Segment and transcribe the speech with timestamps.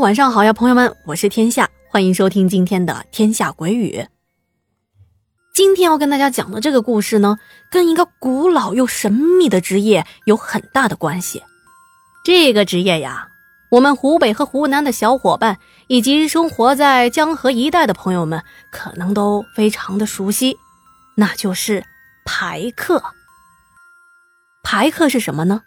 [0.00, 3.98] 晚上好呀，朋友们，我是天下，欢迎收听今天的《天下鬼语》。
[5.52, 7.36] 今天要跟大家讲的这个故事呢，
[7.70, 11.42] 跟一个古老又神秘的职业有很大的关系。
[12.24, 13.28] 这个职业呀，
[13.70, 20.56] 我们湖北和湖南的小伙伴以及生活在江河一带的朋友们，可能都非常的熟悉，
[21.14, 21.84] 那就是
[22.24, 23.02] 排客。
[24.62, 25.60] 排客是什么呢？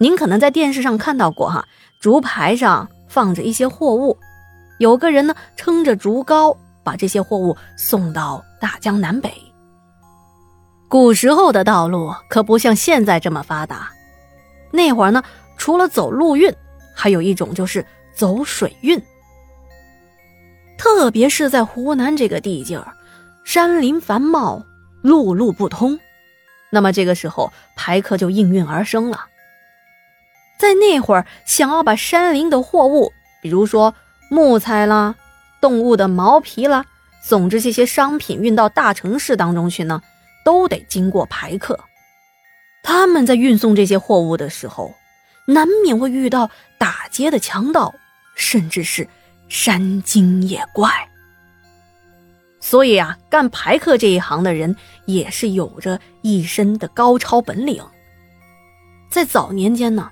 [0.00, 1.68] 您可能在电视上看到过哈，
[2.00, 4.16] 竹排上放着一些货物，
[4.78, 9.32] 有个人呢撑着竹篙，把这些货物送到大江南北。
[10.88, 13.90] 古时候的道路可不像现在这么发达，
[14.70, 15.22] 那会儿呢，
[15.56, 16.54] 除了走陆运，
[16.94, 17.84] 还有一种就是
[18.14, 19.00] 走水运。
[20.78, 22.92] 特别是在湖南这个地界儿，
[23.44, 24.62] 山林繁茂，
[25.02, 25.98] 陆路不通，
[26.70, 29.26] 那么这个时候排客就应运而生了。
[30.58, 33.94] 在那会儿，想要把山林的货物，比如说
[34.28, 35.14] 木材啦、
[35.60, 36.84] 动物的毛皮啦，
[37.22, 40.02] 总之这些商品运到大城市当中去呢，
[40.44, 41.78] 都得经过排客。
[42.82, 44.92] 他们在运送这些货物的时候，
[45.46, 47.94] 难免会遇到打劫的强盗，
[48.34, 49.06] 甚至是
[49.48, 50.90] 山精野怪。
[52.60, 54.74] 所以啊，干排客这一行的人
[55.06, 57.80] 也是有着一身的高超本领。
[59.08, 60.10] 在早年间呢。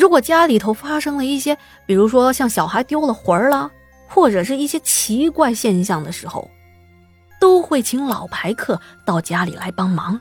[0.00, 3.70] 如果家里头发生了一些，比如说像小孩丢了魂儿了，
[4.08, 6.50] 或者是一些奇怪现象的时候，
[7.38, 10.18] 都会请老牌客到家里来帮忙。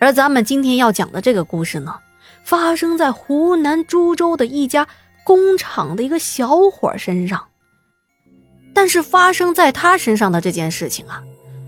[0.00, 1.98] 而咱们今天要讲的这个故事呢，
[2.44, 4.86] 发生在湖南株洲的一家
[5.24, 7.42] 工厂的一个小伙身上。
[8.74, 11.22] 但是发生在他身上的这件事情啊，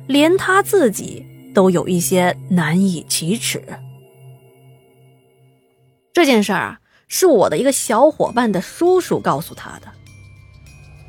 [0.06, 3.64] 连他自己都有一些难以启齿。
[6.12, 9.88] 这件事儿啊，是我的一个小伙伴的叔叔告诉他的。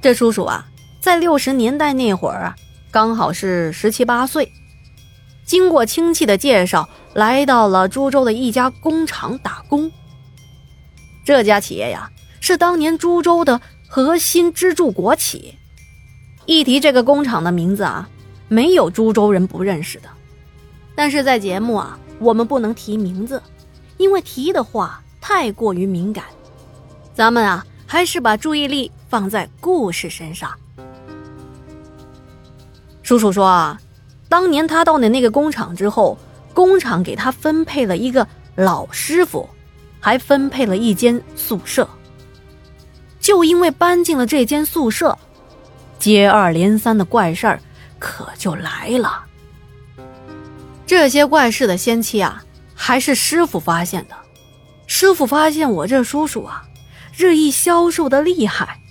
[0.02, 0.66] 这叔叔啊，
[1.02, 2.56] 在六十年代那会儿啊，
[2.90, 4.52] 刚好是十七八岁，
[5.46, 9.92] 经过亲戚的介绍，来到了株洲的一家工厂打工。
[11.26, 12.10] 这家企业呀，
[12.40, 15.56] 是当年株洲的核心支柱国企。
[16.46, 18.10] 一提这个工厂的名字啊，
[18.48, 20.10] 没有株洲人不认识的。
[20.96, 23.42] 但是在节目啊，我们不能提名字。
[24.04, 26.26] 因为提的话太过于敏感，
[27.16, 30.52] 咱们啊还是把注意力放在故事身上。
[33.02, 33.80] 叔叔说啊，
[34.28, 36.18] 当年他到的那个工厂之后，
[36.54, 39.50] 工厂给他分配了一个老师傅，
[40.02, 41.88] 还分配了一间宿舍。
[43.22, 45.18] 就因为搬进了这间宿舍，
[45.98, 47.58] 接二连三的怪事儿
[48.00, 49.24] 可就来了。
[50.86, 52.44] 这些怪事的先期啊。
[52.86, 54.16] 还是师傅发现的。
[54.88, 56.66] 师傅发现我这叔叔啊，
[57.16, 58.82] 日益消瘦的厉害。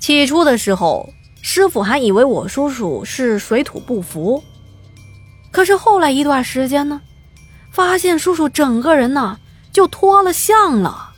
[0.00, 4.42] 起初的时候，师傅还以为我叔叔是水土不服。
[5.50, 7.02] 可是后来一段时间呢，
[7.70, 9.38] 发现叔叔整个人呢
[9.70, 11.12] 就脱了相了。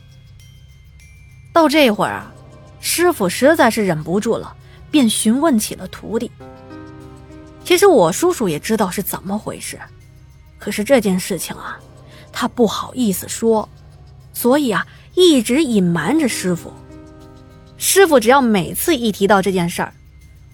[1.53, 2.33] 到这会儿啊，
[2.81, 4.53] 师傅实在是忍不住了，
[4.91, 6.29] 便询问起了徒弟。
[7.63, 9.79] 其实我叔叔也知道是怎么回事。
[10.67, 11.79] 可是这件事情啊，
[12.29, 13.69] 他不好意思说，
[14.33, 14.85] 所以啊，
[15.15, 16.73] 一直隐瞒着师傅。
[17.77, 19.93] 师傅只要每次一提到这件事儿，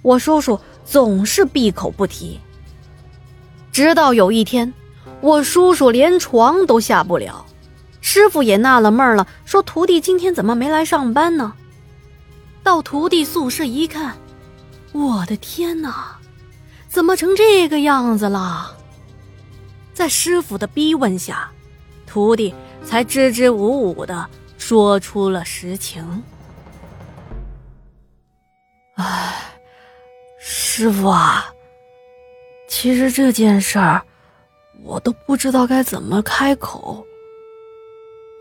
[0.04, 2.40] 我叔叔总是闭口不提。
[3.72, 4.72] 直到有一天，
[5.20, 7.44] 我叔叔连床都下不了，
[8.00, 11.56] 师傅也纳了闷儿了，说：“徒弟今天怎么没来上班呢？”
[12.62, 14.16] 到徒弟宿舍一看，
[14.92, 16.18] 我的天哪，
[16.88, 18.78] 怎么成这个样子了？
[19.94, 21.50] 在师傅的逼问下，
[22.08, 24.28] 徒弟才支支吾吾的
[24.58, 26.24] 说出了实情。
[28.96, 29.34] 哎，
[30.40, 31.46] 师傅啊，
[32.68, 34.02] 其实这件事儿
[34.84, 37.06] 我都不知道该怎么开口。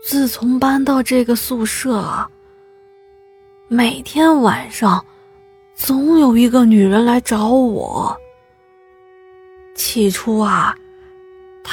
[0.03, 2.29] 自从搬到这个宿舍，
[3.67, 5.05] 每天晚上
[5.75, 8.15] 总有一个女人来找我。
[9.75, 10.75] 起初啊。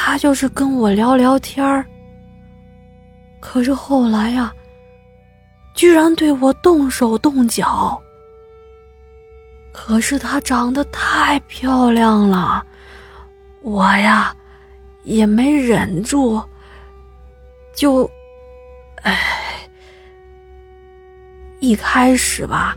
[0.02, 1.84] 他就是跟我聊聊天儿，
[3.38, 4.50] 可是后来呀，
[5.74, 8.00] 居然对我动手动脚。
[9.72, 12.64] 可是她长得太漂亮了，
[13.60, 14.34] 我呀
[15.04, 16.42] 也没忍住，
[17.74, 18.10] 就，
[19.02, 19.18] 哎，
[21.60, 22.74] 一开始吧，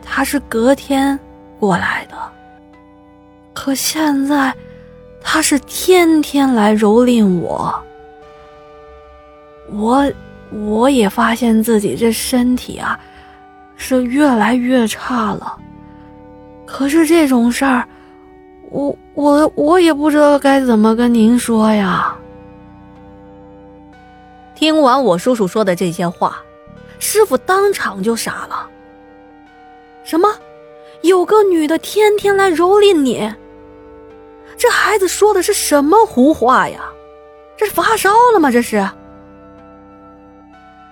[0.00, 1.18] 他是隔天
[1.58, 2.16] 过来的，
[3.52, 4.54] 可现在。
[5.20, 7.74] 他是天天来蹂躏我，
[9.70, 10.12] 我
[10.50, 12.98] 我也发现自己这身体啊，
[13.76, 15.58] 是越来越差了。
[16.64, 17.86] 可是这种事儿，
[18.70, 22.14] 我我我也不知道该怎么跟您说呀。
[24.54, 26.36] 听完我叔叔说的这些话，
[26.98, 28.68] 师傅当场就傻了。
[30.04, 30.28] 什么？
[31.02, 33.32] 有个女的天天来蹂躏你？
[34.58, 36.80] 这孩子说的是什么胡话呀？
[37.56, 38.50] 这是发烧了吗？
[38.50, 38.86] 这是。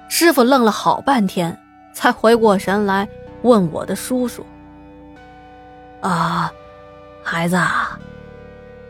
[0.09, 1.59] 师傅愣了好半天，
[1.93, 3.09] 才回过神来，
[3.43, 4.47] 问我的叔叔
[6.01, 6.51] ：“啊，
[7.23, 7.59] 孩子，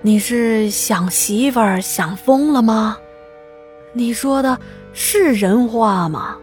[0.03, 2.99] 你是想媳妇儿想疯了吗？
[3.95, 4.59] 你说的
[4.93, 6.37] 是人话吗？”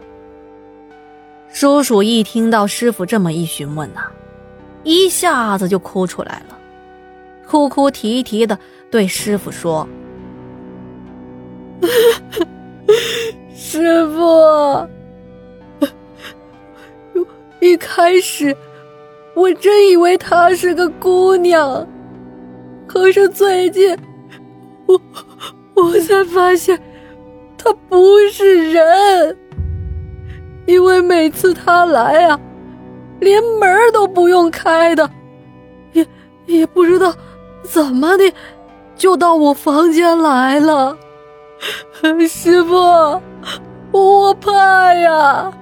[1.52, 4.10] 叔叔一听到师傅这么一询问呐，
[4.82, 6.58] 一下子就哭出来了，
[7.46, 8.58] 哭哭啼啼的
[8.90, 9.86] 对师傅说。
[13.54, 14.88] 师傅，
[17.60, 18.56] 一开始
[19.34, 21.86] 我真以为她是个姑娘，
[22.86, 23.96] 可是最近
[24.86, 25.00] 我
[25.74, 26.78] 我才发现
[27.58, 29.36] 她不是人，
[30.66, 32.40] 因为每次她来啊，
[33.20, 35.10] 连门都不用开的，
[35.92, 36.06] 也
[36.46, 37.12] 也不知道
[37.64, 38.32] 怎么的
[38.96, 40.96] 就到我房间来了。
[42.28, 43.20] 师傅，
[43.90, 45.52] 我怕呀！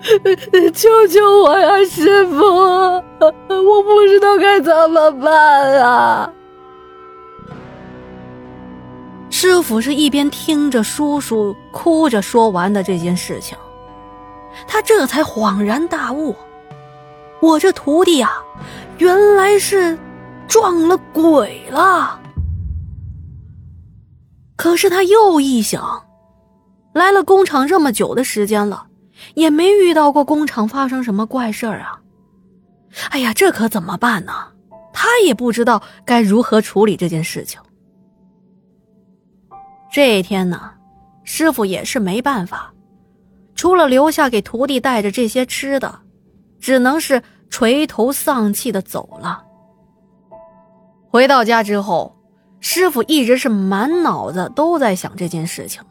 [0.72, 2.36] 救救我呀，师傅！
[3.20, 6.32] 我不知道该怎么办啊！
[9.28, 13.56] 师傅是一边听着叔叔哭着说完的这件事情，
[14.66, 16.34] 他这才恍然大悟：
[17.40, 18.42] 我这徒弟啊，
[18.98, 19.98] 原来是
[20.50, 22.20] 撞了鬼了。
[24.56, 26.04] 可是他又一想，
[26.92, 28.88] 来了工厂这么久的时间了，
[29.34, 31.98] 也没遇到过工厂发生什么怪事儿啊！
[33.10, 34.32] 哎呀，这可怎么办呢？
[34.92, 37.58] 他也不知道该如何处理这件事情。
[39.90, 40.72] 这一天呢，
[41.22, 42.74] 师傅也是没办法，
[43.54, 46.00] 除了留下给徒弟带着这些吃的，
[46.60, 49.44] 只能是垂头丧气的走了。
[51.10, 52.16] 回到家之后。
[52.62, 55.82] 师傅一直是满脑子都在想这件事情。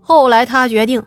[0.00, 1.04] 后来他决定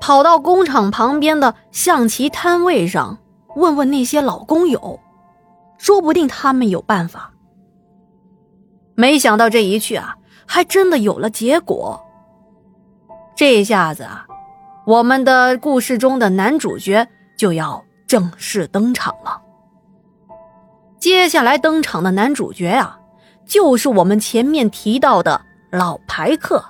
[0.00, 3.18] 跑到工厂旁边的象棋摊位上
[3.54, 4.98] 问问那些老工友，
[5.78, 7.32] 说不定他们有办法。
[8.96, 12.04] 没想到这一去啊，还真的有了结果。
[13.36, 14.26] 这下子啊，
[14.84, 19.40] 我们的故事中的男主角就要正式登场了。
[20.98, 22.96] 接下来登场的男主角呀。
[23.46, 25.40] 就是我们前面提到的
[25.72, 26.62] 老牌客，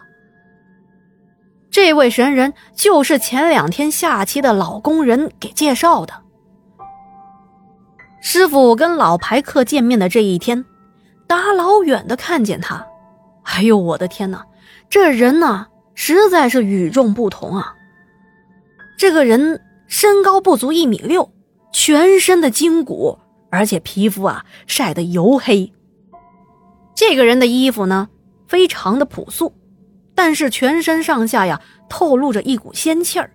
[1.72, 6.14] 这位神人就是前两天下棋的老工人给介绍的。
[8.20, 10.64] 师傅跟老牌客见面的这一天，
[11.26, 12.86] 大老远的看见他，
[13.42, 14.46] 哎呦我的天哪，
[14.88, 15.66] 这人呢
[15.96, 17.74] 实在是与众不同啊！
[18.96, 21.28] 这个人身高不足一米六，
[21.72, 23.19] 全身的筋骨，
[23.50, 25.72] 而且皮肤啊晒得黝黑。
[26.94, 28.08] 这个人的衣服呢，
[28.46, 29.55] 非常的朴素，
[30.14, 33.31] 但是全身上下呀透露着一股仙气儿，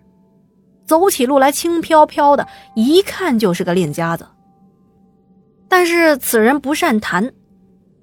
[0.85, 4.27] 走起路来轻飘飘的，一看就是个练家子。
[5.69, 7.31] 但是此人不善谈，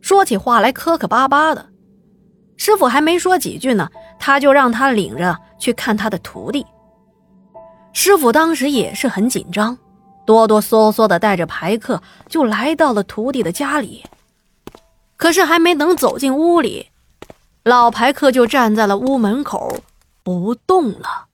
[0.00, 1.66] 说起话来磕磕巴巴的。
[2.56, 3.88] 师傅还没说几句呢，
[4.18, 6.66] 他就让他领着去看他的徒弟。
[7.92, 9.76] 师傅当时也是很紧张，
[10.26, 14.04] 哆哆嗦嗦的带着排客就来到了徒弟的家里。
[15.16, 16.88] 可是还没等走进屋里，
[17.64, 19.78] 老排客就站在了屋门口，
[20.22, 21.26] 不动了。